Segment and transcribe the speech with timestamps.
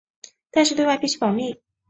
[0.49, 1.61] 但是对外必须保密。